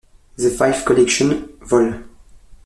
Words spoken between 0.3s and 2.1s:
The Jive Collection, Vol.